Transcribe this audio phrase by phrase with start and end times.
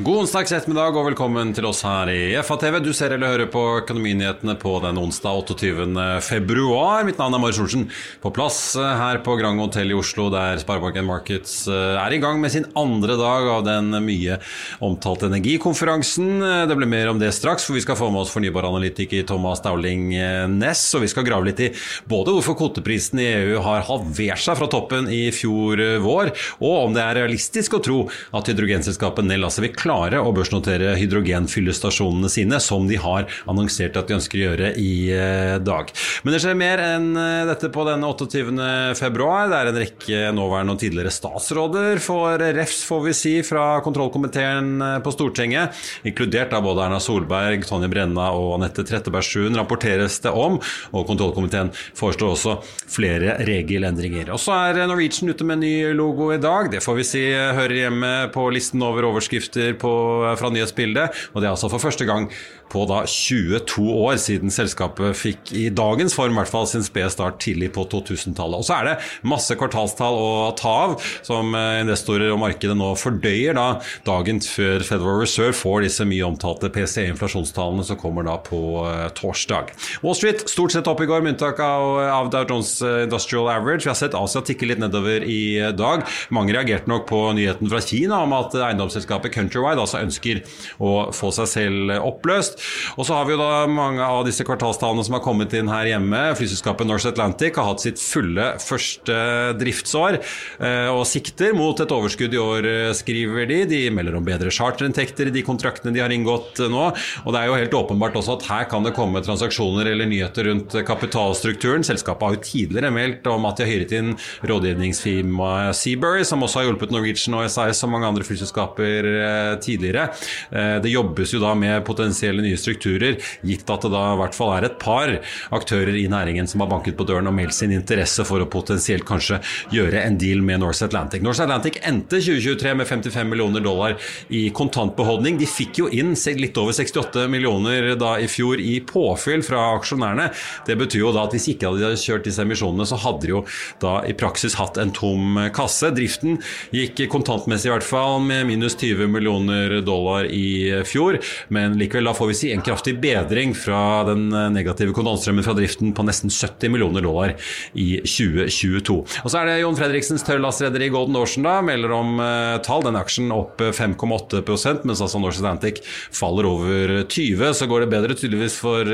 [0.00, 2.78] God onsdags ettermiddag og velkommen til oss her i FA-TV.
[2.80, 6.06] Du ser eller hører på Økonominyhetene på den onsdag 28.
[6.24, 7.02] februar.
[7.04, 7.84] Mitt navn er Marius Olsen.
[8.22, 12.20] På plass eh, her på Grand Hotel i Oslo, der Sparebanken Markets eh, er i
[12.22, 14.38] gang med sin andre dag av den mye
[14.80, 16.30] omtalte energikonferansen.
[16.48, 19.60] Eh, det blir mer om det straks, for vi skal få med oss fornybaranalytiker Thomas
[19.66, 20.14] Dowling
[20.54, 20.86] Ness.
[20.96, 21.70] Og vi skal grave litt i
[22.08, 26.32] både hvorfor kvoteprisen i EU har halvert seg fra toppen i fjor vår,
[26.64, 30.94] og om det er realistisk å tro at hydrogenselskapet Nell altså vil klare å børsnotere
[30.98, 35.90] hydrogenfyllestasjonene sine, som de har annonsert at de ønsker å gjøre i eh, dag.
[36.24, 38.94] Men det skjer mer enn eh, dette på denne 28.
[38.98, 39.48] februar.
[39.50, 44.72] Det er en rekke nåværende og tidligere statsråder for refs, får vi si, fra kontrollkomiteen
[44.86, 50.34] eh, på Stortinget, inkludert av både Erna Solberg, Tonje Brenna og Anette Trettebergstuen, rapporteres det
[50.34, 50.60] om.
[50.94, 52.56] Og kontrollkomiteen foreslår også
[52.90, 54.32] flere regelendringer.
[54.34, 56.70] Og så er Norwegian ute med en ny logo i dag.
[56.72, 59.92] Det får vi si hører hjemme på listen over overskrifter på,
[60.40, 61.26] fra nyhetsbildet.
[61.34, 62.28] Og det er altså for første gang
[62.70, 67.10] på da 22 år siden selskapet fikk, i dagens form i hvert fall, sin spede
[67.12, 68.60] start tidlig på 2000-tallet.
[68.60, 72.92] Og så er det masse kvartalstall å ta av, som eh, investorer og markedet nå
[72.98, 73.66] fordøyer da
[74.06, 79.72] dagen før Federal Reserve får disse mye omtalte PCE-inflasjonstallene som kommer da på uh, torsdag.
[80.04, 83.50] Wall Street stort sett opp i går, med unntak av, av Dow Jones eh, Industrial
[83.50, 83.84] Average.
[83.84, 86.06] Vi har sett Asia tikke litt nedover i dag.
[86.34, 90.42] Mange reagerte nok på nyheten fra Kina om at eiendomsselskapet Countrywide altså ønsker
[90.78, 92.59] å få seg selv oppløst.
[92.96, 95.88] Og så har vi jo da mange av disse kvartalstallene som har kommet inn her
[95.88, 96.22] hjemme.
[96.38, 99.16] Flyselskapet Norse Atlantic har hatt sitt fulle første
[99.60, 103.60] driftsår eh, og sikter mot et overskudd i år, eh, skriver de.
[103.70, 106.86] De melder om bedre charterinntekter i de kontraktene de har inngått nå.
[107.24, 110.50] Og det er jo helt åpenbart også at her kan det komme transaksjoner eller nyheter
[110.50, 111.86] rundt kapitalstrukturen.
[111.86, 114.14] Selskapet har jo tidligere meldt om at de har hyret inn
[114.48, 120.08] rådgivningsfirmaet Seabury, som også har hjulpet Norwegian og SAS og mange andre flyselskaper eh, tidligere.
[120.50, 124.54] Det jobbes jo da med potensielle nye strukturer, gitt at det da i hvert fall
[124.56, 125.14] er et par
[125.54, 129.06] aktører i næringen som har banket på døren og meldt sin interesse for å potensielt
[129.08, 129.40] kanskje
[129.74, 131.22] gjøre en deal med Norse Atlantic.
[131.24, 133.96] Norse Atlantic endte 2023 med 55 millioner dollar
[134.28, 135.38] i kontantbeholdning.
[135.40, 140.30] De fikk jo inn litt over 68 millioner da i fjor i påfyll fra aksjonærene.
[140.66, 143.32] Det betyr jo da at hvis ikke hadde de kjørt disse emisjonene, så hadde de
[143.34, 143.44] jo
[143.82, 145.92] da i praksis hatt en tom kasse.
[145.96, 146.40] Driften
[146.74, 151.20] gikk kontantmessig i hvert fall med minus 20 millioner dollar i fjor,
[151.54, 155.94] men likevel da får vi si en kraftig bedring fra den negative kontantstrømmen fra driften
[155.96, 157.34] på nesten 70 millioner dollar
[157.74, 158.98] i 2022.
[159.24, 162.84] Og så er det Jon Fredriksens tørrlastrederi Golden Ocean da, melder om uh, tall.
[162.86, 167.44] Den aksjen opp 5,8% mens altså Norse Atlantic faller over 20.
[167.56, 168.88] Så går det bedre tydeligvis for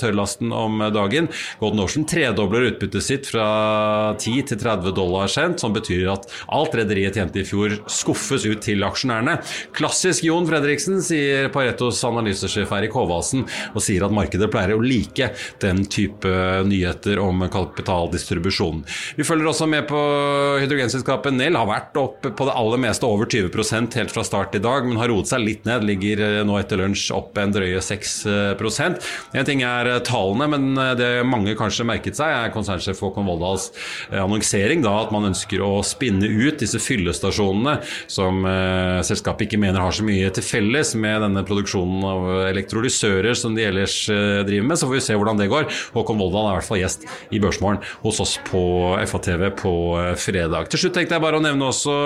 [0.00, 1.28] tørrlasten om dagen.
[1.60, 3.46] Golden Ocean tredobler utbyttet sitt fra
[4.18, 8.62] 10 til 30 dollar cent, som betyr at alt rederiet tjente i fjor, skuffes ut
[8.64, 9.38] til aksjonærene.
[9.76, 15.30] Klassisk Jon Fredriksen, sier Paretos analysesjef Eirik Håvaldsen og sier at markedet pleier å like
[15.62, 16.30] den type
[16.66, 18.82] nyheter om kapitaldistribusjon.
[19.16, 20.00] Vi følger også med på
[20.60, 21.58] hydrogenselskapet Nell.
[21.60, 25.00] Har vært opp på det aller meste over 20% helt fra start i dag, men
[25.00, 25.86] har roet seg litt ned.
[25.86, 30.70] Ligger eh, nå etter lunsj opp en drøye 6 En ting er eh, tallene, men
[30.78, 33.70] eh, det mange kanskje merket seg, er konsernsjef Håkon Voldals
[34.10, 37.76] annonsering da at man ønsker å spinne ut disse fyllestasjonene
[38.10, 38.42] som
[39.06, 42.28] selskapet ikke mener har så mye til felles med denne produksjonen av
[42.60, 44.78] elektrolysører som de ellers driver med.
[44.78, 45.68] Så får vi se hvordan det går.
[45.96, 48.62] Håkon Voldal er i hvert fall gjest i Børsmorgen hos oss på
[49.10, 49.74] FATV på
[50.20, 50.70] fredag.
[50.70, 51.96] Til slutt tenkte jeg bare å nevne også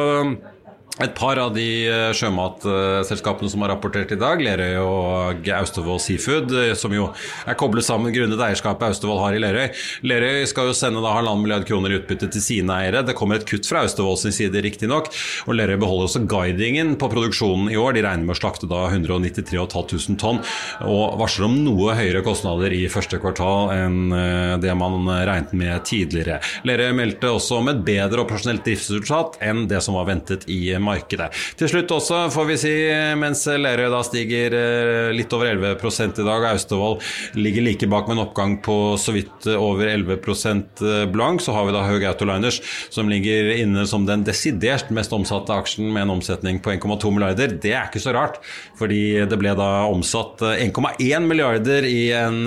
[1.02, 6.52] et par av de eh, sjømatselskapene som har rapportert i dag, Lerøy og Austevoll Seafood,
[6.54, 7.08] eh, som jo
[7.50, 9.72] er koblet sammen grunnet eierskapet Austevoll har i Lerøy.
[10.06, 13.02] Lerøy skal jo sende da halvannen milliard kroner i utbytte til sine eiere.
[13.02, 15.10] Det kommer et kutt fra Austevoll sin side, riktignok.
[15.48, 17.98] Og Lerøy beholder også guidingen på produksjonen i år.
[17.98, 20.38] De regner med å slakte da 193 500 tonn,
[20.86, 25.90] og varsler om noe høyere kostnader i første kvartal enn eh, det man regnet med
[25.90, 26.38] tidligere.
[26.62, 31.30] Lerøy meldte også om et bedre operasjonelt driftsresultat enn det som var ventet i markedet.
[31.58, 32.74] Til slutt også får vi si,
[33.20, 36.98] mens Lerøy da stiger eh, litt over 11 i dag, Austevoll
[37.38, 41.68] ligger like bak med en oppgang på så vidt over 11 eh, blank, så har
[41.68, 42.60] vi da Høg Autoliners
[42.92, 47.56] som ligger inne som den desidert mest omsatte aksjen med en omsetning på 1,2 milliarder.
[47.60, 48.40] Det er ikke så rart,
[48.78, 52.42] fordi det ble da omsatt 1,1 eh, milliarder i en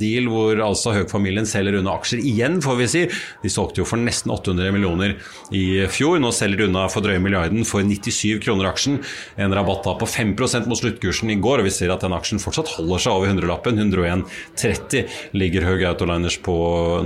[0.00, 3.04] deal hvor altså Høg-familien selger unna aksjer igjen, får vi si.
[3.42, 5.16] De solgte jo for nesten 800 millioner
[5.54, 9.00] i fjor, nå selger de unna for drøye milliarden for 97 kroner aksjen.
[9.36, 12.40] En rabatt da på 5% mot sluttkursen i går, og vi ser at den aksjen
[12.40, 13.78] fortsatt holder seg over 100-lappen.
[13.78, 16.56] 101,30 ligger Høg Autoliners på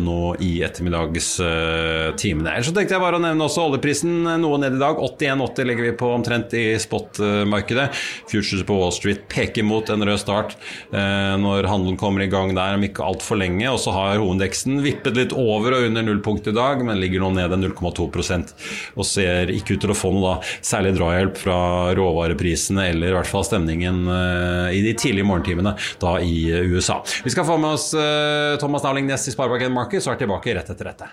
[0.01, 2.53] nå i ettermiddagstimene.
[2.55, 5.01] Ellers så tenkte jeg bare å nevne også oljeprisen noe ned i dag.
[5.01, 7.91] 81,80 legger vi på omtrent i spot-markedet.
[8.31, 10.57] Futures på Wall Street peker mot en rød start
[10.93, 13.67] eh, når handelen kommer i gang der om ikke altfor lenge.
[13.71, 17.35] Og så har hovedindeksen vippet litt over og under nullpunkt i dag, men ligger nå
[17.39, 18.55] nede 0,2%
[18.95, 20.34] og ser ikke ut til å få noe da
[20.65, 21.59] særlig drahjelp fra
[21.99, 27.01] råvareprisene eller i hvert fall stemningen eh, i de tidlige morgentimene da i USA.
[27.25, 30.57] Vi skal få med oss eh, Thomas Navling Næss i Sparebanken Markets og er tilbake
[30.57, 31.13] rett etter dette.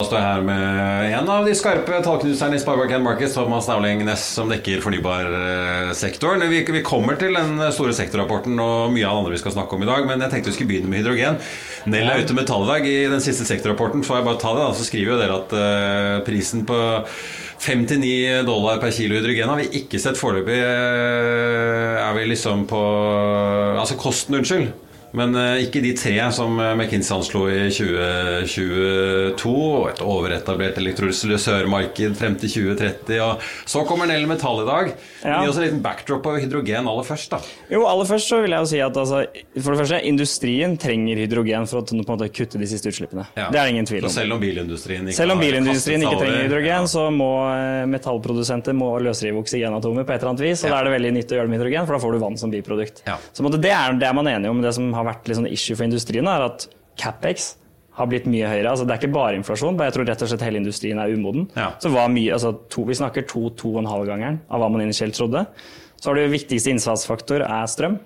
[0.00, 4.22] Står jeg her med en av de skarpe tallknuserne i Sparebank Markets, Thomas Nauling Næss,
[4.38, 6.46] som dekker fornybarsektoren.
[6.48, 9.76] Vi, vi, kommer til den store sektorrapporten og mye av det andre vi skal snakke
[9.76, 11.36] om i dag, men jeg tenkte vi skulle begynne med hydrogen.
[11.92, 12.88] Nell er ute med tall i dag.
[12.88, 15.56] I den siste sektorrapporten får jeg bare ta det, da, så skriver jo dere at
[15.60, 16.80] uh, prisen på
[17.60, 20.62] 59 dollar per kilo hydrogen har vi ikke sett foreløpig.
[20.64, 22.86] Uh, er vi liksom på
[23.80, 24.72] Altså kosten, unnskyld
[25.16, 29.54] Men eh, ikke de tre som eh, McKinsey anslo i 2022.
[29.90, 33.18] Et overetablert elektrolysørmarked frem til 2030.
[33.24, 34.92] Og så kommer Nell Metall i dag.
[35.24, 35.40] Ja.
[35.42, 37.40] Gi oss en liten backdrop av hydrogen aller først, da.
[37.72, 39.22] Jo, aller først så vil jeg jo si at altså,
[39.58, 43.26] for det første, industrien trenger hydrogen for å på en måte kutte de siste utslippene.
[43.36, 43.48] Ja.
[43.52, 44.14] Det er det ingen tvil Så om.
[44.14, 46.86] selv om bilindustrien ikke Selv om bilindustrien ikke trenger hydrogen, Ja.
[46.94, 50.64] så må eh, metallprodusenter må løsrive oksygenatomer på et eller annet vis.
[50.64, 52.18] Og da er det veldig nytt å gjøre det med hydrogen, for da får du
[52.22, 53.02] vann som biprodukt.
[53.32, 54.62] Så måte, det er det er man enig om.
[54.62, 56.68] Det som har vært litt sånn issue for industrien, er at
[57.00, 57.54] Capex
[57.98, 58.70] har blitt mye høyere.
[58.70, 61.12] Altså, det er ikke bare inflasjon, bare jeg tror rett og slett hele industrien er
[61.12, 61.48] umoden.
[61.58, 61.72] Ja.
[61.82, 65.44] Så var mye, altså, to, Vi snakker to-to-og-en-halv-gangeren av hva man initielt trodde.
[66.00, 67.98] Så har det viktigste innsatsfaktor er strøm.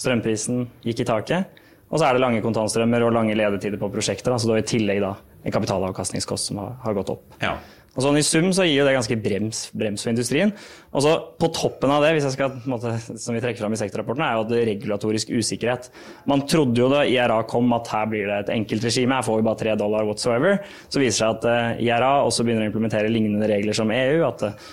[0.00, 1.58] Strømprisen gikk i taket.
[1.90, 4.30] Og så er det lange kontantstrømmer og lange ledetider på prosjekter.
[4.30, 7.24] Altså, da har i tillegg da, en kapitalavkastningskost som har, har gått opp.
[7.42, 7.56] Ja.
[8.00, 10.54] Og sånn I sum så gir jo det ganske brems, brems for industrien.
[10.96, 13.80] Og så På toppen av det, hvis jeg skal, måte, som vi trekker fram i
[13.80, 15.90] sektorrapporten, er jo at det regulatorisk usikkerhet.
[16.28, 19.40] Man trodde jo da IRA kom at her blir det et enkelt regime, her får
[19.40, 20.58] vi bare tre dollar whatsoever.
[20.88, 24.24] Så viser det seg at eh, IRA også begynner å implementere lignende regler som EU.
[24.28, 24.68] At eh,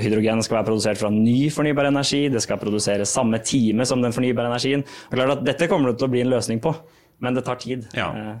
[0.00, 4.16] hydrogen skal være produsert fra ny fornybar energi, det skal produseres samme time som den
[4.16, 4.84] fornybare energien.
[5.10, 6.72] Og klart at Dette kommer det til å bli en løsning på,
[7.24, 7.88] men det tar tid.
[7.96, 8.10] Ja.
[8.14, 8.34] Eh,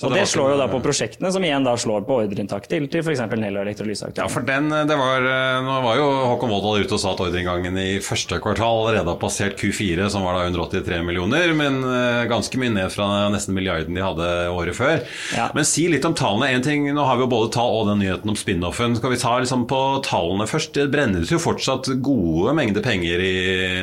[0.00, 2.64] Så og det det, slår jo da på prosjektene, som igjen da slår på ordreinntak
[2.70, 3.20] til, til f.eks.
[3.36, 4.24] Nell og elektrolyseaktører.
[4.24, 7.20] Ja, for den, det var, eh, Nå var jo Håkon Woldal ute og sa at
[7.20, 12.22] ordreinngangen i første kvartal allerede har passert Q4, som var da 183 millioner, men eh,
[12.32, 15.04] ganske mye ned fra nesten milliarden de hadde året før.
[15.36, 15.50] Ja.
[15.52, 16.48] Men si litt om tallene.
[16.56, 18.96] En ting, Nå har vi jo både tall og den nyheten om spin-offen.
[18.96, 20.72] Skal vi ta liksom på tallene først?
[20.80, 23.34] Det brennes jo fortsatt gode mengder penger i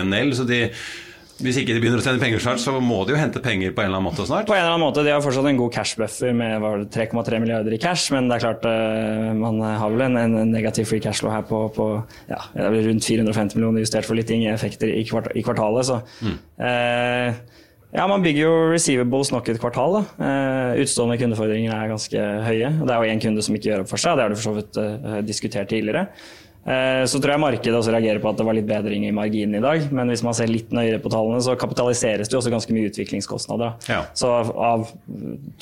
[0.01, 0.33] Nell.
[0.33, 0.63] så de
[1.43, 3.83] hvis ikke de begynner å tjene penger snart, så må de jo hente penger på
[3.83, 4.47] en eller annen måte snart.
[4.49, 7.81] På en eller annen måte, De har fortsatt en god cash-buffer med 3,3 milliarder i
[7.81, 11.33] cash, men det er klart eh, man har vel en, en negativ free cash flow
[11.33, 11.91] her på, på
[12.31, 15.87] ja, det blir rundt 450 millioner justert for litt effekter i, kvart, i kvartalet.
[15.87, 16.01] Så.
[16.25, 17.37] Eh,
[17.95, 19.99] ja, Man bygger jo receivables nok et kvartal.
[19.99, 20.25] da.
[20.27, 22.73] Eh, utstående kundefordringer er ganske høye.
[22.81, 24.49] Det er jo én kunde som ikke gjør opp for seg, det har du for
[24.49, 26.07] så vidt eh, diskutert tidligere.
[26.67, 29.55] Eh, Så tror jeg markedet også reagerer på at det var litt bedring i marginen
[29.55, 29.85] i dag.
[29.95, 32.89] Men hvis man ser litt nøyere på tallene, så kapitaliseres det jo også ganske mye
[32.91, 33.77] utviklingskostnader.
[33.87, 34.01] Ja.
[34.17, 34.89] Så av,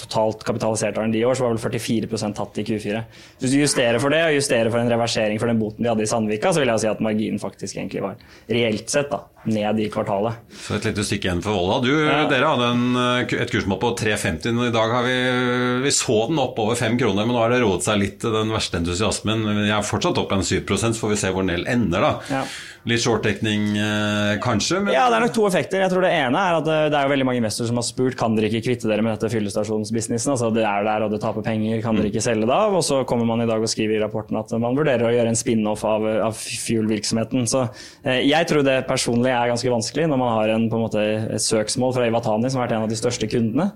[0.02, 3.04] totalt kapitalisert R&D i år, så var vel 44 tatt i Q4.
[3.40, 6.06] Hvis du justerer for det, og justerer for en reversering for den boten de hadde
[6.08, 8.18] i Sandvika, så vil jeg si at marginen faktisk egentlig var
[8.50, 10.42] reelt sett da, ned i kvartalet.
[10.66, 11.80] Så et lite stykke igjen for Volda.
[11.86, 12.24] Du, Ja.
[12.30, 14.68] Dere hadde en, eh, et kursmål på 3,50.
[14.68, 17.62] I dag har vi, vi så den opp over 5 kroner, men nå har det
[17.62, 19.44] roet seg litt, den verste entusiasmen.
[19.46, 20.62] Men Jeg er fortsatt opp en 7
[20.96, 22.14] så får vi se hvor Nell ender, da.
[22.32, 22.46] Ja.
[22.86, 25.82] Litt shortdekning eh, kanskje, men Ja, det er nok to effekter.
[25.82, 27.86] Jeg tror Det ene er at eh, det er jo veldig mange investorer som har
[27.88, 30.36] spurt kan dere ikke kvitte dere med dette fyllestasjonsbusinessen.
[30.36, 32.78] Altså det er der og det taper penger, kan dere ikke selge det av?
[32.78, 35.34] Og så kommer man i dag og skriver i rapporten at man vurderer å gjøre
[35.34, 37.50] en spin-off av, av fuel-virksomheten.
[37.50, 37.66] Så
[38.06, 41.10] eh, jeg tror det personlig er ganske vanskelig når man har en, på en måte,
[41.40, 43.72] et søksmål fra Ivatani, som har vært en av de største kundene.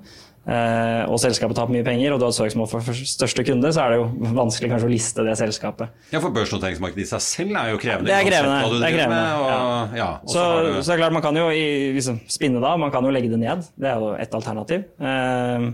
[0.47, 3.83] Eh, og selskapet taper mye penger, og du har et søksmål for største kunde, så
[3.85, 5.89] er det jo vanskelig kanskje å liste det selskapet.
[6.13, 8.09] ja, for børsnoteringsmarkedet i seg selv er jo krevende.
[8.09, 10.09] Det er krevende, det er krevende, med, og, ja.
[10.23, 12.91] og Så, har du- så det er klart man kan jo liksom, spinne da, man
[12.91, 13.65] kan jo legge det ned.
[13.75, 14.85] Det er jo et alternativ.
[14.99, 15.69] Eh,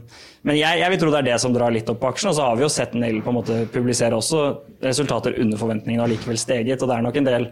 [0.46, 2.30] men jeg, jeg vil tro det er det som drar litt opp på aksjen.
[2.30, 4.44] Og så har vi jo sett Nell på en måte publisere også
[4.84, 6.82] resultater under forventningene og likevel steget.
[6.84, 7.48] Og det er nok en del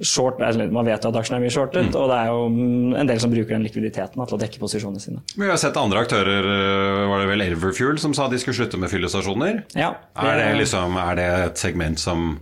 [0.00, 3.10] short, Man vet jo at aksjen er mye shortet, og det er jo mm, en
[3.10, 5.22] del som bruker den likviditeten til å dekke posisjonene sine.
[5.36, 8.80] Vi har sett andre aktører, eh, var det vel Everfuel, som sa de skulle slutte
[8.80, 9.64] med fyllestasjoner.
[9.78, 12.40] Ja, Er det, liksom, er det et segment som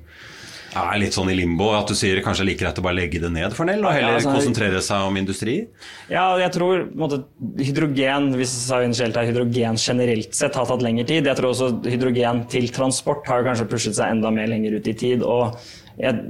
[0.76, 1.73] er litt sånn i limbo?
[1.75, 3.99] At du sier kanskje like greit å bare legge det ned for Nell, og Ja,
[3.99, 5.66] heller altså- konsentrere seg om industri?
[6.09, 7.25] Ja, jeg tror måte,
[7.59, 11.25] hydrogen hvis initielt her, hydrogen generelt sett har tatt lengre tid.
[11.26, 14.92] Jeg tror også hydrogen til transport har kanskje pushet seg enda mer lenger ut i
[14.95, 15.23] tid.
[15.23, 15.59] og
[16.00, 16.21] jeg,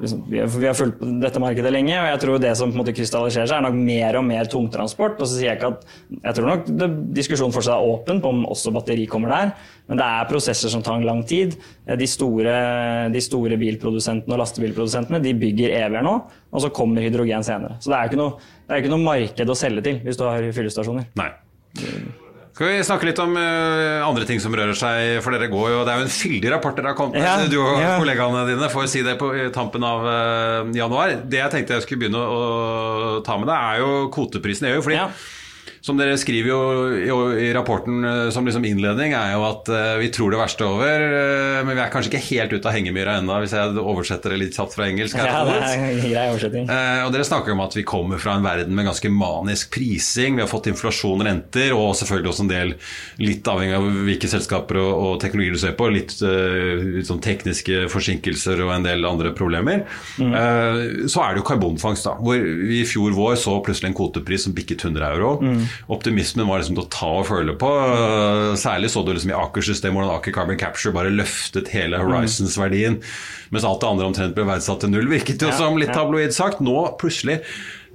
[0.00, 2.94] liksom, vi har- fulgt dette markedet lenge, og jeg tror det som på en måte
[2.96, 5.20] krystalliserer seg, er nok mer og mer tungtransport.
[5.20, 5.84] og så sier Jeg ikke at,
[6.24, 9.52] jeg tror nok det, diskusjonen fortsatt er åpen på om også batteri kommer der,
[9.88, 11.56] men det er prosesser som tar lang tid.
[11.86, 16.16] De store, de store bilprodusentene og lastebilprodusentene de bygger EV-er nå,
[16.52, 17.76] og så kommer hydrogen senere.
[17.80, 18.22] Så det er jo ikke
[18.80, 21.06] ikke noe marked å selge til hvis du har fyllestasjoner.
[21.16, 21.30] Nei.
[22.60, 25.78] Skal vi snakke litt om uh, andre ting som rører seg, for dere går jo
[25.88, 27.94] Det er jo en fyldig rapport dere har kommet med, Ja, du og ja.
[27.96, 31.14] kollegaene dine, får si det på tampen av uh, januar.
[31.24, 34.82] Det jeg tenkte jeg skulle begynne å ta med deg, er jo kvoteprisen i EU.
[34.84, 35.08] fordi Ja.
[35.84, 40.10] Som dere skriver jo i, rapporten eh, som liksom innledning, er jo at eh, vi
[40.12, 43.16] tror det verste er over, eh, men vi er kanskje ikke helt ute av hengemyra
[43.20, 45.16] ennå, hvis jeg oversetter det litt kjapt fra engelsk.
[45.16, 46.68] Ja, det er en grei oversetting.
[47.06, 50.36] Og Dere snakker om at vi kommer fra en verden med ganske manisk prising.
[50.36, 52.74] Vi har fått inflasjon, renter, og selvfølgelig også en del,
[53.20, 57.86] litt avhengig av hvilke selskaper og, og teknologier du ser på, litt, litt sånn tekniske
[57.92, 59.86] forsinkelser og en del andre problemer.
[60.20, 62.16] Eh, så er det jo karbonfangst, da.
[62.20, 65.34] Hvor vi i fjor vår så plutselig en kvotepris som bikket 100 euro.
[65.92, 67.70] Optimismen var liksom til å ta og føle på.
[68.60, 73.00] Særlig så du liksom i Akers system hvordan Aker Carbon Capture bare løftet hele Horizons-verdien.
[73.50, 76.62] Mens alt det andre omtrent ble verdsatt til null, virket jo som litt tabloid sagt.
[76.64, 77.40] Nå plutselig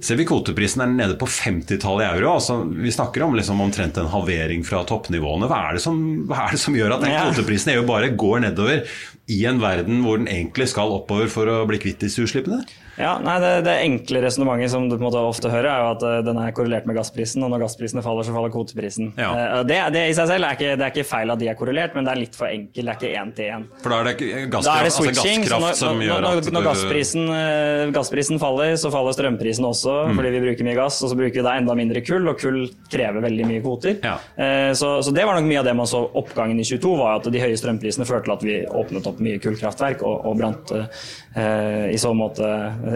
[0.00, 2.34] ser vi kvoteprisen er nede på 50-tallet i euro.
[2.36, 5.48] Altså, vi snakker om liksom omtrent en halvering fra toppnivåene.
[5.50, 6.00] Hva er det som,
[6.30, 8.84] er det som gjør at den kvoteprisen EU bare går nedover
[9.32, 12.60] i en verden hvor den egentlig skal oppover for å bli kvitt disse utslippene?
[12.96, 15.88] Ja, nei, Det, det enkle resonnementet som du på en måte ofte hører, er jo
[15.98, 19.10] at eh, den er korrelert med gassprisen, og når gassprisene faller, så faller kvoteprisen.
[19.20, 19.32] Ja.
[19.36, 21.58] Eh, det, det i seg selv er ikke, det er ikke feil at de er
[21.58, 22.72] korrelert, men det er litt for enkelt.
[22.72, 23.66] Det er ikke én til én.
[23.82, 24.14] For da er det
[24.54, 25.44] gasskraft, Da er det altså switching.
[25.44, 29.85] altså gasskraft når, som når, når, når gassprisen, eh, gassprisen faller, så faller strømprisen også,
[29.92, 30.16] Mm.
[30.18, 30.98] fordi vi bruker mye gass.
[31.04, 32.58] Og så bruker vi da enda mindre kull, og kull
[32.92, 33.98] krever veldig mye kvoter.
[34.04, 34.16] Ja.
[34.36, 37.20] Eh, Så, så det var nok mye av det man så oppgangen i 22, var
[37.20, 40.72] at de høye strømprisene førte til at vi åpnet opp mye kullkraftverk og, og brant
[40.76, 42.46] eh, i så måte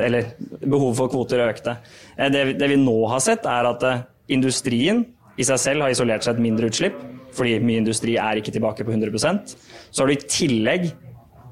[0.00, 0.32] Eller
[0.64, 1.76] behovet for kvoter økte.
[2.16, 4.02] Eh, det, det vi nå har sett, er at eh,
[4.34, 5.04] industrien
[5.40, 6.96] i seg selv har isolert seg et mindre utslipp,
[7.36, 10.90] fordi mye industri er ikke tilbake på 100% Så har du i tillegg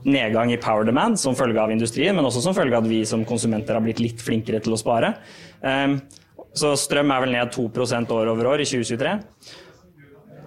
[0.06, 3.02] nedgang i power demand som følge av industrien, men også som følge av at vi
[3.08, 5.14] som konsumenter har blitt litt flinkere til å spare.
[5.62, 5.98] Um,
[6.56, 9.16] så strøm er vel ned 2% år over år i 2023.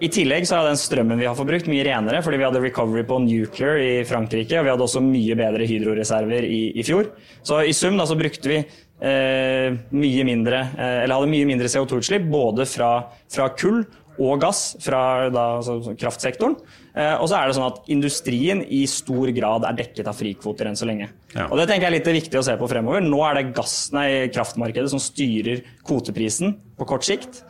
[0.02, 3.04] I tillegg så er den strømmen vi har forbrukt mye renere, fordi vi hadde recovery
[3.06, 7.12] på nuclear i Frankrike, og vi hadde også mye bedre hydroreserver i, i fjor.
[7.46, 11.70] Så i sum da så brukte vi eh, mye mindre, eh, eller hadde mye mindre
[11.70, 12.90] CO2-utslipp, både fra,
[13.30, 13.84] fra kull
[14.18, 16.58] og gass fra da, altså, kraftsektoren.
[16.92, 20.68] Eh, og så er det sånn at industrien i stor grad er dekket av frikvoter
[20.68, 21.08] enn så lenge.
[21.32, 21.46] Ja.
[21.48, 23.04] Og det tenker jeg er litt viktig å se på fremover.
[23.04, 27.40] Nå er det gass, nei, kraftmarkedet som styrer kvoteprisen på kort sikt.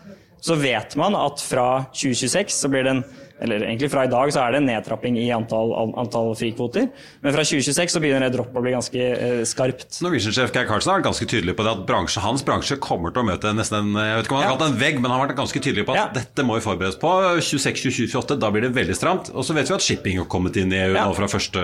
[0.43, 3.05] Så vet man at fra 2026 så blir det en
[3.43, 6.89] eller egentlig fra i dag så er det en nedtrapping i antall, antall frikvoter.
[7.23, 9.99] Men fra 2026 så begynner det droppet å bli ganske eh, skarpt.
[10.05, 13.25] Norwegian-sjef Geir Karlsen har vært ganske tydelig på det at bransje, hans bransje kommer til
[13.25, 14.57] å møte nesten en jeg vet ikke om han har Ja.
[14.59, 16.09] kalt en vegg, men han har vært ganske tydelig på at Ja.
[16.21, 17.11] dette må vi forberedes på.
[17.43, 19.31] 26-27-28, da blir det veldig stramt.
[19.35, 21.05] Og så vet vi at shipping har kommet inn i EU Ja.
[21.07, 21.61] nå fra 1.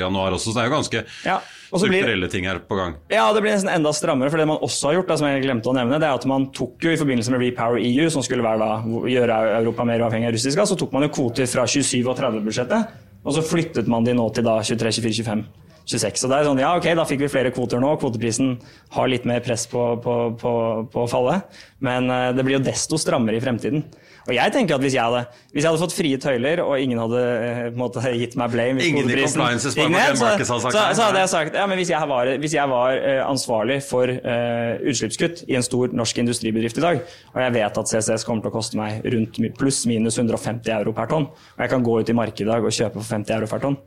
[0.00, 1.40] januar også, så det er jo ganske Ja.
[1.76, 2.94] Og så blir- strukturelle ting her på gang.
[3.12, 4.32] Ja, det blir nesten enda strammere.
[4.32, 6.24] For det man også har gjort, da, som jeg glemte å nevne, det er at
[6.26, 8.70] man tok jo i forbindelse med Repower EU, som skulle være da,
[9.12, 12.16] gjøre Europa mer uavhengig av russisk gass, så tok man jo kvoter fra 27- og
[12.18, 15.44] 30-budsjettet, og så flyttet man de nå til da 23, 24, 25.
[15.86, 16.18] 26.
[16.18, 18.56] Så det er sånn, ja ok, da fikk vi flere kvoter nå, kvoteprisen
[18.96, 20.52] har litt mer press på, på, på,
[20.90, 21.36] på å falle,
[21.78, 23.84] men eh, det blir jo desto strammere i fremtiden.
[24.26, 26.98] Og jeg tenker at hvis jeg hadde, hvis jeg hadde fått frie tøyler, og ingen
[26.98, 31.58] hadde eh, måte, gitt meg blame Ingen i compliance så, så, så hadde jeg sagt
[31.58, 35.66] ja, men hvis jeg var, hvis jeg var eh, ansvarlig for uh, utslippskutt i en
[35.66, 37.00] stor norsk industribedrift i dag,
[37.34, 40.94] og jeg vet at CCS kommer til å koste meg rundt pluss minus 150 euro
[40.96, 43.38] per tonn, og jeg kan gå ut i markedet i dag og kjøpe for 50
[43.38, 43.80] euro per tonn,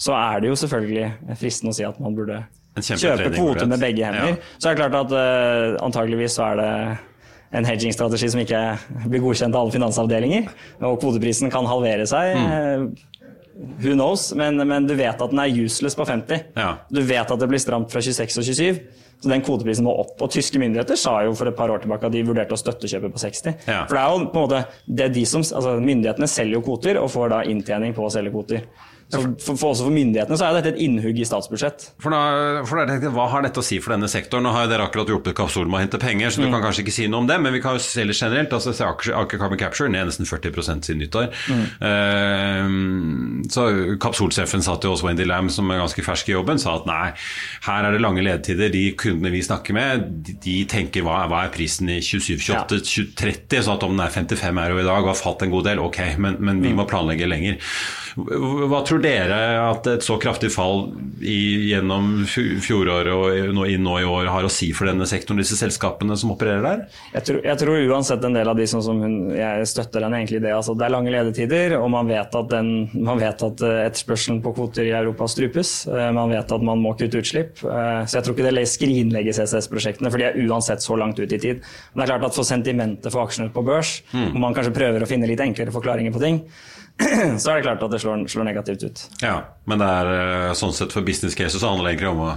[0.00, 2.44] så er det jo selvfølgelig fristende å si at man burde
[2.80, 4.34] kjøpe kvoter med begge hender.
[4.34, 4.54] Ja.
[4.58, 6.70] Så er det klart at uh, antageligvis så er det
[7.54, 8.60] en hedging-strategi som ikke
[9.06, 10.48] blir godkjent av alle finansavdelinger,
[10.82, 12.34] og kvoteprisen kan halvere seg.
[12.34, 12.54] Mm.
[12.54, 13.10] eh,
[13.54, 16.48] Who knows, men, men du vet at den er useless på 50.
[16.58, 16.72] Ja.
[16.90, 18.80] Du vet at det blir stramt fra 26 og 27.
[19.22, 20.16] Så den kvoteprisen må opp.
[20.20, 22.90] Og tyske myndigheter sa jo for et par år tilbake at de vurderte å støtte
[22.90, 23.54] kjøpet på 60.
[23.70, 23.84] Ja.
[23.86, 26.64] For det er jo på en måte det er de som, altså Myndighetene selger jo
[26.66, 28.66] kvoter og får da inntjening på å selge kvoter.
[29.14, 31.86] For, for, også for myndighetene så er dette et innhugg i statsbudsjett.
[32.02, 34.44] For, da, for da Hva har dette å si for denne sektoren?
[34.46, 36.52] Nå har dere akkurat hjulpet Kapsol med å hente penger, så du Mm.
[36.56, 38.52] kan kanskje ikke si noe om det, men vi kan jo se litt generelt.
[38.52, 41.30] altså se Aker Aker Carbon Capture ned nesten 40 siden nyttår.
[41.48, 41.64] Mm.
[41.84, 43.64] Uh, så
[44.02, 47.12] Kapsolsjefen satt jo også Wendy Lam, som er ganske fersk i jobben, sa at nei,
[47.66, 48.70] her er det lange ledetider.
[48.74, 52.80] De kundene vi snakker med, de, de tenker hva, hva er prisen i 27, 28,
[53.18, 53.64] 30?
[53.66, 55.82] Så at om den er 55 euro i dag og har falt en god del,
[55.84, 56.62] ok, men, men Mm.
[56.62, 57.56] vi må planlegge lenger.
[58.14, 59.36] Hva tror dere
[59.72, 60.84] at et så kraftig fall
[61.18, 65.56] i, gjennom fjoråret og nå, nå i år har å si for denne sektoren, disse
[65.58, 66.84] selskapene som opererer der?
[67.16, 70.20] Jeg tror, jeg tror uansett en del av de som, som hun, jeg støtter henne
[70.22, 70.52] egentlig i det.
[70.54, 74.38] Altså, det er lange ledetider, og man vet at, den, man vet at eh, etterspørselen
[74.44, 75.72] på kvoter i Europa strupes.
[75.90, 77.64] Eh, Man vet at man må kutte utslipp.
[77.66, 81.32] Eh, Så jeg tror ikke det skrinlegger CCS-prosjektene, for de er uansett så langt ut
[81.34, 81.64] i tid.
[81.94, 85.02] Men det er klart at for sentimentet for aksjene på børs, hvor man kanskje prøver
[85.02, 86.40] å finne litt enklere forklaringer på ting,
[87.42, 89.00] så er det klart at det slår, slår negativt ut.
[89.24, 89.34] Ja,
[89.66, 92.28] men det er eh, sånn sett for business cases så handler det egentlig om å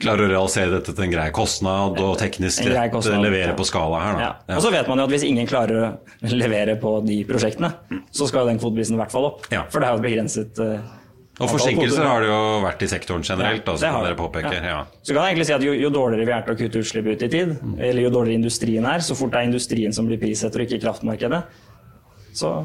[0.00, 3.56] klare å realisere dette til en grei kostnad og teknisk rett kostnad, levere ja.
[3.58, 4.22] på skala her.
[4.24, 4.30] Ja.
[4.56, 5.90] Og så vet man jo at hvis ingen klarer å
[6.32, 7.74] levere på de prosjektene,
[8.08, 9.44] så skal jo den kvoteprisen i hvert fall opp.
[9.52, 9.66] Ja.
[9.68, 10.88] For det er jo et begrenset eh,
[11.44, 14.58] Og forsinkelser har det jo vært i sektoren generelt, da, som dere påpeker.
[14.72, 14.82] Ja.
[15.02, 17.12] Så kan jeg egentlig si at jo, jo dårligere vi er til å kutte utslipp
[17.12, 20.20] ut i tid, eller jo dårligere industrien er, så fort det er industrien som blir
[20.22, 21.44] prissetter og ikke kraftmarkedet,
[22.38, 22.56] så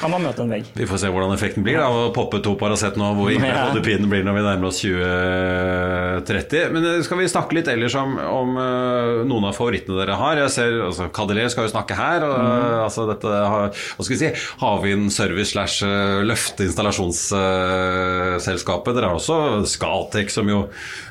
[0.00, 0.64] kan man møte en vegg.
[0.74, 3.66] Vi får se hvordan effekten blir av å poppe to Paracet nå, hvor ille Ja.
[3.68, 6.72] hodepinen blir når vi nærmer oss 2030.
[6.72, 10.36] Men eh, skal vi snakke litt ellers om, om eh, noen av favorittene dere har?
[10.40, 12.24] Jeg ser, altså, Cadeler skal jo snakke her.
[12.24, 12.40] Og, Mm.
[12.84, 14.28] altså, dette hva skal vi si,
[14.60, 15.76] havvindservice slash
[16.24, 18.94] Løfte installasjonsselskapet.
[18.96, 19.36] Dere har også
[19.68, 20.58] Scatec, som jo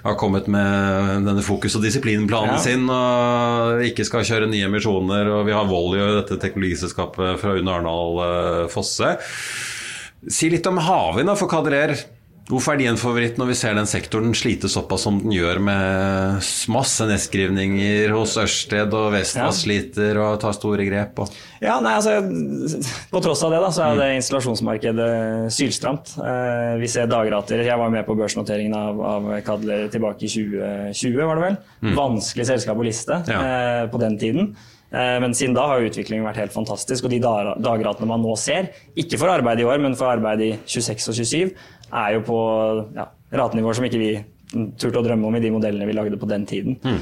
[0.04, 2.58] har kommet med denne fokus- og disiplinplanen Ja.
[2.62, 5.28] sin, og ikke skal kjøre nye emisjoner.
[5.40, 8.20] Og vi har Volio, dette teknologiselskapet fra Unn Arendal
[8.63, 9.18] eh, Fosse.
[10.32, 11.98] Si litt om havvind, for Kaderer.
[12.44, 15.62] Hvorfor er de en favoritt når vi ser den sektoren slite såpass som den gjør
[15.64, 16.42] med
[16.76, 19.54] masse nedskrivninger hos Ørsted, og Vestna Ja.
[19.56, 21.22] sliter og tar store grep?
[21.24, 21.30] Og...
[21.64, 22.18] Ja, nei, altså,
[23.14, 25.08] På tross av det da, så er det installasjonsmarkedet
[25.56, 26.18] sylstramt.
[26.20, 27.64] Eh, vi ser dagrater.
[27.64, 31.96] Jeg var med på børsnoteringen av, av Kadler tilbake i 2020, var det vel.
[31.96, 33.40] Vanskelig selskap å liste Ja.
[33.40, 34.56] eh, på den tiden.
[34.94, 37.04] Eh, Men siden da har utviklingen vært helt fantastisk.
[37.06, 40.42] Og de da- dagratene man nå ser, ikke for arbeid i år, men for arbeid
[40.42, 41.56] i 26 og 27,
[41.94, 42.38] er jo på
[42.96, 44.12] ja, ratenivåer som ikke vi
[44.78, 46.76] turte å drømme om i de modellene vi lagde på den tiden.
[46.84, 47.00] Mm.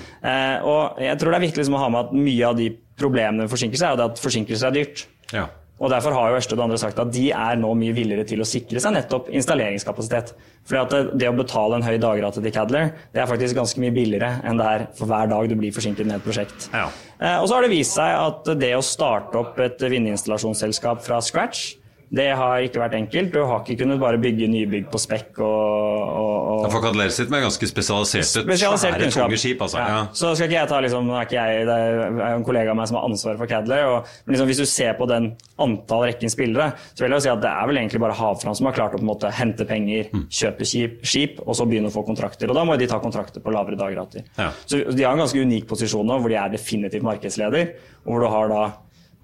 [0.63, 3.43] og jeg tror det er viktig liksom å ha med at mye av de problemene
[3.43, 5.06] med forsinkelser er det at forsinkelser er dyrt.
[5.34, 5.47] Ja.
[5.82, 8.44] Og Derfor har jo Ørsted og andre sagt at de er nå mye villigere til
[8.44, 10.36] å sikre seg nettopp installeringskapasitet.
[10.70, 13.82] Fordi at det, det å betale en høy dagrate til Cadler, det er faktisk ganske
[13.82, 16.70] mye billigere enn det er for hver dag du blir forsinket med et prosjekt.
[16.70, 16.86] Ja.
[17.17, 21.17] Eh, og så har det vist seg at det å starte opp et vindinstallasjonsselskap fra
[21.26, 21.72] scratch,
[22.12, 23.32] det har ikke vært enkelt.
[23.32, 26.31] Du har ikke kunnet bare bygge nybygg på spekk og, og,
[26.69, 29.62] For Kadeler sitt med ganske spesialiserte, Spesialisert svære, tunge skip.
[29.65, 29.78] Altså.
[29.82, 30.02] Ja.
[30.13, 32.88] Så skal ikke jeg ta liksom, er ikke jeg, det er en kollega av meg
[32.91, 33.86] som har ansvaret for Cadler.
[33.89, 37.32] Og, men liksom, hvis du ser på den antall rekken spillere, så vil jeg si
[37.34, 40.28] at det er vel egentlig bare Havfram som har klart å måte hente penger, Mm.
[40.30, 42.50] kjøpe skip, skip, og så begynne å få kontrakter.
[42.52, 44.24] Og da må de ta kontrakter på lavere dagrater.
[44.38, 44.50] Ja.
[44.65, 48.19] Så de har en ganske unik posisjon nå, hvor de er definitivt markedsleder, og hvor
[48.26, 48.63] du har da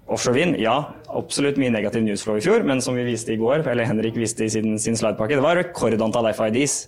[0.08, 0.72] Offshore vind, ja,
[1.12, 4.46] absolutt mye negativ newsflow i fjor, men som vi viste i går, eller Henrik viste
[4.46, 6.78] i sin, sin slidepakke, det var rekordantall FIDs.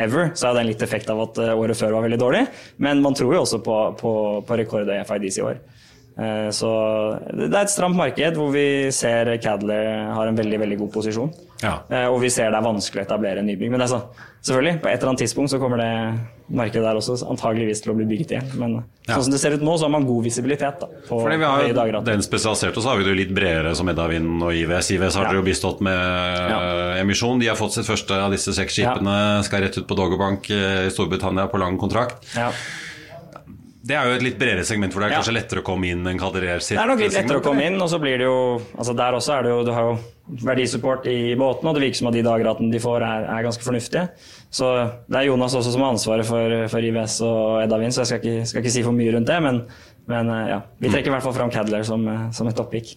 [0.00, 2.46] Ever, så er det en litt effekt av at eh, året før var veldig dårlig,
[2.80, 4.12] men man tror jo også på, på,
[4.48, 5.60] på rekord i FIDs i år.
[6.18, 6.68] Eh, Så
[7.32, 11.32] det er et stramt marked hvor vi ser Cadler har en veldig veldig god posisjon.
[11.62, 11.78] Ja.
[11.90, 13.70] Eh, Og vi ser det er vanskelig å etablere en nybygg.
[13.70, 14.08] Men det er sånn,
[14.44, 15.92] selvfølgelig, på et eller annet tidspunkt så kommer det
[16.52, 18.50] markedet der også antageligvis til å bli bygget igjen.
[18.58, 19.14] Men Ja.
[19.16, 21.44] sånn som det ser ut nå, så har man god visibilitet da, på Fordi vi
[21.44, 24.52] har jo den spesialiserte, og så har vi det jo litt bredere som Eddavind og
[24.52, 24.90] IVS.
[24.98, 25.30] IVS har Ja.
[25.32, 25.96] dere jo bistått med
[26.50, 26.60] ja.
[27.00, 27.40] emisjon.
[27.40, 29.42] De har fått sitt første av disse seks skipene.
[29.44, 32.20] Skal rett ut på Doggerbank eh, i Storbritannia på lang kontrakt.
[32.36, 32.50] Ja.
[33.82, 36.06] Det er jo et litt bredere segment, for det er kanskje lettere å komme inn
[36.06, 36.76] enn Kaderer sitt.
[36.76, 38.36] Det er nok litt lettere å komme inn, og så blir det jo
[38.76, 39.96] altså Der også er det jo Du har jo
[40.46, 43.66] verdisupport i båten, og det virker som at de dagratene de får, er, er ganske
[43.66, 44.04] fornuftige.
[44.54, 44.68] Så
[45.10, 48.12] det er Jonas også som har ansvaret for, for IVS og Edda Vind, så jeg
[48.12, 49.40] skal ikke, skal ikke si for mye rundt det.
[49.42, 49.64] Men,
[50.10, 52.88] men eh, ja, vi trekker i hvert fall fram Cadler som, eh, som et oppgikk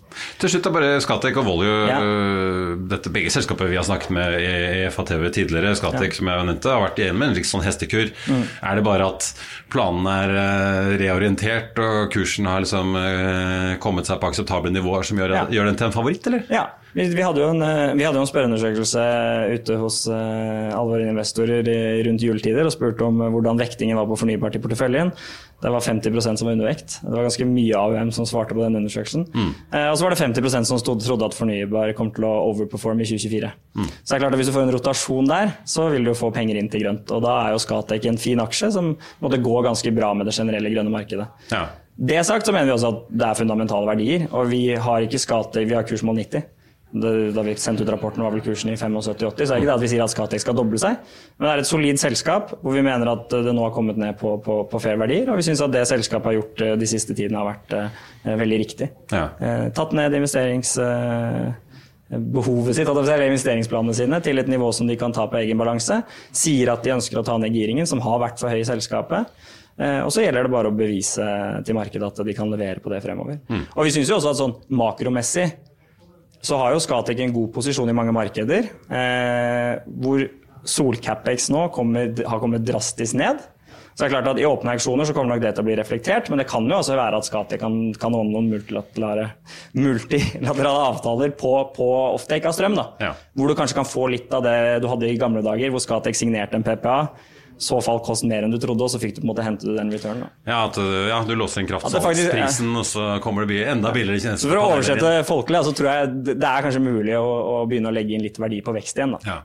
[0.42, 1.76] Til slutt er bare Scatec og Volue.
[1.90, 2.00] Ja.
[2.02, 4.54] øh, Dette begge selskapet vi har snakket med i
[4.86, 5.76] i FATV tidligere.
[5.78, 8.10] Scatec som jeg nevnte har vært igjen med en litt sånn hestekur.
[8.28, 8.42] Mm.
[8.66, 9.28] Er det bare at
[9.72, 12.96] planene er reorientert og kursen har liksom
[13.84, 15.46] kommet seg på akseptable nivåer som gjør, Ja.
[15.50, 16.44] gjør den til en favoritt, eller?
[16.50, 16.66] Ja,
[16.96, 19.02] vi, vi hadde jo en, eh, vi hadde en spørreundersøkelse
[19.52, 21.68] ute hos uh, alle våre investorer
[22.08, 25.12] rundt juletider og spurte om eh, hvordan vektingen var på fornybart i porteføljen.
[25.64, 26.98] Det var 50% som var undervekt.
[27.02, 29.28] Det var ganske mye AUM som svarte på den undersøkelsen.
[29.74, 33.04] Eh, og så var det 50% som stod, trodde at fornybar kom til å overperforme
[33.04, 33.52] i 2024.
[33.76, 36.32] Så det er klart at hvis du får en rotasjon der, så vil du få
[36.36, 37.12] penger inn til grønt.
[37.12, 40.38] Og da er jo Scatec en fin aksje som måtte gå ganske bra med det
[40.38, 41.28] generelle grønne markedet.
[41.52, 41.66] Ja.
[41.96, 45.20] Det sagt så mener vi også at det er fundamentale verdier, og vi har ikke
[45.20, 46.52] Scatec, vi har kursmål 90.
[46.96, 49.74] Da vi sendte ut rapporten var vel kursen i 75-80, så er det ikke det
[49.74, 51.02] at vi sier at Scatec skal doble seg.
[51.36, 54.16] Men det er et solid selskap hvor vi mener at det nå har kommet ned
[54.22, 56.88] på, på, på fair verdier, og vi syns at det selskapet har gjort eh, de
[56.88, 58.90] siste tidene har vært eh, veldig riktig.
[59.12, 59.28] Ja.
[59.40, 60.78] Eh, tatt ned investerings...
[60.80, 61.54] Eh,
[62.06, 66.04] behovet sitt, eller investeringsplanene sine, til et nivå som de kan ta på egen balanse.
[66.38, 69.32] Sier at de ønsker å ta ned giringen, som har vært for høy i selskapet.
[69.76, 71.26] Eh, og så gjelder det bare å bevise
[71.66, 73.42] til markedet at de kan levere på det fremover.
[73.74, 75.50] Og vi syns jo også at sånn makromessig
[76.46, 80.26] så har jo Scatec en god posisjon i mange markeder, eh, hvor
[80.66, 83.42] Solcapex nå kommer, har kommet drastisk ned.
[83.96, 85.76] Så det er klart at I åpne auksjoner så kommer nok det til å bli
[85.80, 89.30] reflektert, men det kan jo også være at Scatec kan, kan ordne noen multilaterale,
[89.80, 92.76] multilaterale avtaler på, på offtake av strøm.
[92.76, 92.90] da.
[93.00, 93.14] Ja.
[93.32, 96.20] Hvor du kanskje kan få litt av det du hadde i gamle dager, hvor Scatec
[96.20, 96.98] signerte en PPA.
[97.58, 99.72] Så falt kosten mer enn du trodde, og så fikk du på en måte hente
[99.78, 100.28] den returnen.
[100.44, 102.82] Ja, at ja, du låser inn kraftsalgsprisen, ja.
[102.82, 104.36] og så kommer det bli enda billigere.
[104.36, 107.94] Så For å oversette folkelig, så tror jeg det er kanskje mulig å, å begynne
[107.94, 109.16] å legge inn litt verdi på vekst igjen.
[109.16, 109.24] da.
[109.24, 109.42] Ja.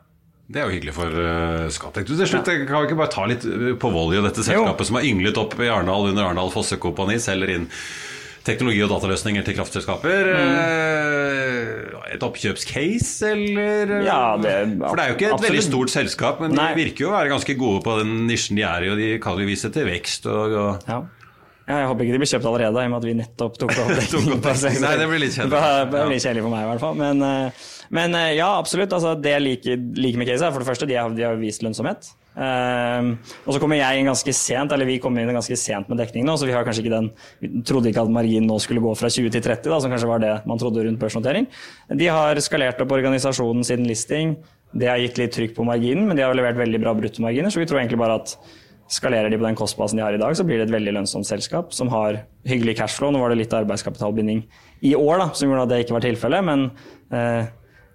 [0.50, 2.08] Det er jo hyggelig for uh, Skatek.
[2.08, 3.44] Du, Til slutt, kan vi ikke bare ta litt
[3.78, 7.54] på volley og dette selskapet som har ynglet opp i Arendal under Arendal Fossekompani, selger
[7.54, 7.68] inn
[8.46, 10.30] teknologi- og dataløsninger til kraftselskaper.
[10.34, 11.96] Mm.
[12.14, 13.92] Et oppkjøpscase, eller?
[14.06, 15.46] Ja, det, For det er jo ikke et absolutt.
[15.50, 16.70] veldig stort selskap, men Nei.
[16.74, 19.08] de virker jo å være ganske gode på den nisjen de er i, og de
[19.22, 20.26] kaller jo vise til vekst.
[20.26, 20.98] og, og Ja.
[20.98, 21.00] ja.
[21.70, 23.90] Jeg håper ikke de blir kjøpt allerede, i og med at vi nettopp tok opp
[24.00, 24.80] dekning.
[24.82, 25.60] Nei, det blir litt kjedelig.
[25.92, 26.96] Det blir kjedelig for meg, i hvert fall.
[26.98, 28.90] Men, eh, men eh, ja, absolutt.
[28.96, 31.38] Altså, det jeg liker, liker med caset, er for det første de har, de har
[31.38, 32.10] vist lønnsomhet.
[32.38, 35.98] Ehm, og så kommer jeg inn ganske sent, eller vi kommer inn ganske sent med
[35.98, 37.10] dekning nå, så vi har kanskje ikke den
[37.42, 40.10] Vi trodde ikke at marginen nå skulle gå fra 20 til 30, da, som kanskje
[40.12, 41.50] var det man trodde rundt børsnotering.
[41.90, 44.36] De har skalert opp organisasjonen siden listing.
[44.70, 47.58] Det har gitt litt trykk på marginen, men de har levert veldig bra bruttomarginer, så
[47.58, 48.36] vi tror egentlig bare at
[48.90, 51.26] skalerer de på den kostbasen de har i dag, så blir det et veldig lønnsomt
[51.26, 53.12] selskap som har hyggelig cashflow.
[53.14, 54.42] Nå var det litt arbeidskapitalbinding
[54.86, 56.64] i år da, som gjorde at det ikke var tilfellet, men
[57.14, 57.50] eh,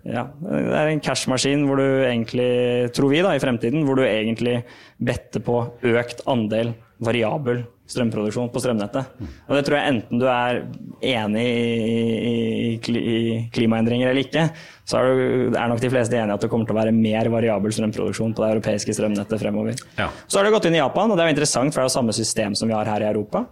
[0.05, 2.49] ja, det er en cashmaskin hvor du egentlig,
[2.93, 4.59] tror vi da, i fremtiden, hvor du egentlig
[5.01, 5.63] better på
[5.95, 9.17] økt andel variabel strømproduksjon på strømnettet.
[9.45, 10.61] Og det tror jeg enten du er
[11.05, 13.17] enig i, i, i,
[13.53, 14.47] klimaendringer eller ikke,
[14.87, 17.29] så er, du, er nok de fleste enige at det kommer til å være mer
[17.33, 19.77] variabel strømproduksjon på det europeiske strømnettet fremover.
[19.99, 20.09] Ja.
[20.25, 21.91] Så har det gått inn i Japan, og det er jo interessant, for det er
[21.91, 23.45] jo samme system som vi har her i Europa.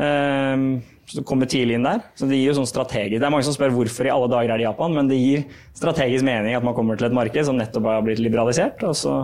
[0.00, 0.68] Ehm,
[1.10, 2.00] så kommer tidlig inn der.
[2.18, 4.54] Så det gir jo sånn strategisk Det er mange som spør hvorfor i alle dager
[4.54, 5.44] er det Japan, men det gir
[5.76, 9.20] strategisk mening at man kommer til et marked som nettopp har blitt liberalisert, og så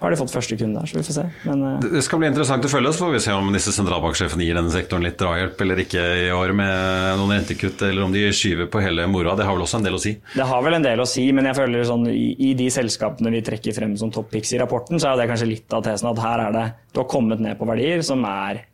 [0.00, 1.24] har de fått første kunde der, så vi får se.
[1.46, 1.84] Men uh...
[1.84, 4.72] Det skal bli interessant å følge, så får vi se om disse sentralbanksjefene gir denne
[4.74, 8.82] sektoren litt drahjelp eller ikke i år med noen rentekutt, eller om de skyver på
[8.84, 9.36] hele moroa.
[9.38, 10.16] Det har vel også en del å si.
[10.34, 13.32] Det har vel en del å si, men jeg føler sånn i, i de selskapene
[13.38, 16.24] vi trekker frem som toppicks i rapporten, så er det kanskje litt av tesen at
[16.24, 18.64] her er det Du har kommet ned på verdier som er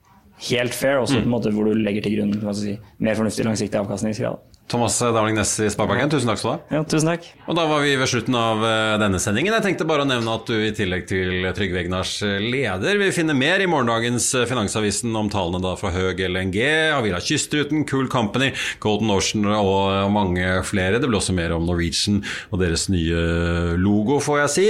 [0.50, 3.18] helt fair, også på en måte hvor du legger til grunn hva skal si, mer
[3.18, 4.40] fornuftig langsiktig avkastningsgrad.
[4.72, 6.78] Thomas Dowling Næss i Sparebanken, tusen takk skal du ha.
[6.78, 7.26] Ja, tusen takk.
[7.44, 9.52] Og da var vi ved slutten av eh, denne sendingen.
[9.52, 13.12] Jeg tenkte bare å nevne at du i tillegg til Trygve Egnars eh, leder vil
[13.12, 16.56] finne mer i morgendagens eh, Finansavisen om tallene da fra Høg LNG,
[16.96, 18.48] Avira Kystruten, Cool Company,
[18.80, 21.02] Golden Ocean og mange flere.
[21.02, 24.66] Det blir også mer om Norwegian og deres nye logo, får jeg si.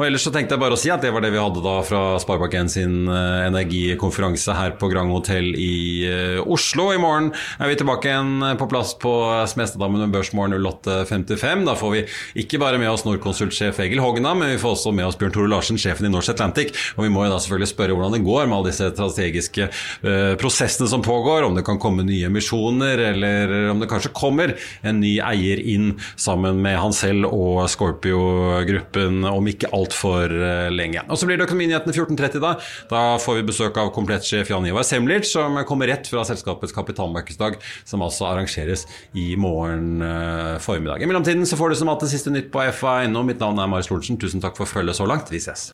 [0.00, 1.76] Og ellers så tenkte jeg bare å si at det var det vi hadde da
[1.86, 6.90] fra Sparebanken sin energikonferanse her på Grand Hotel i Oslo.
[6.90, 9.14] I morgen er vi tilbake igjen på plass på
[9.50, 11.64] Smestadammen med Børsmorgen 08.55.
[11.68, 12.02] Da får vi
[12.44, 15.50] ikke bare med oss Norconsult-sjef Egil Hogna, men vi får også med oss Bjørn Tore
[15.52, 16.74] Larsen, sjefen i Norse Atlantic.
[16.96, 20.34] Og vi må jo da selvfølgelig spørre hvordan det går med alle disse strategiske eh,
[20.40, 21.46] prosessene som pågår.
[21.46, 25.94] Om det kan komme nye emisjoner, eller om det kanskje kommer en ny eier inn
[26.20, 31.02] sammen med han selv og Scorpio-gruppen om ikke altfor uh, lenge.
[31.08, 32.54] Og så blir det Økonominyhetene 14.30 da.
[32.90, 37.58] Da får vi besøk av komplettsjef Jan Ivar Semlic, som kommer rett fra selskapets kapitalmarkedsdag,
[37.88, 41.02] som altså arrangeres i morgen eh, formiddag.
[41.02, 43.24] I mellomtiden så får du som alltid siste nytt på FA.no.
[43.26, 44.20] Mitt navn er Marius Lorentzen.
[44.20, 45.32] Tusen takk for følget så langt.
[45.32, 45.72] Vi ses.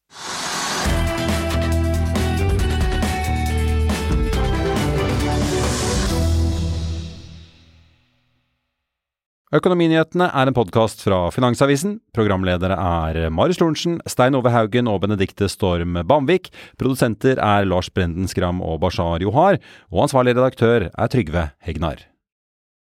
[9.51, 11.97] Økonominyhetene er en podkast fra Finansavisen.
[12.15, 16.53] Programledere er Marius Lorentzen, Stein Ove Haugen og Benedikte Storm Bamvik.
[16.79, 19.59] Produsenter er Lars Brenden Skram og Bashar Johar.
[19.91, 22.10] Og ansvarlig redaktør er Trygve Hegnar.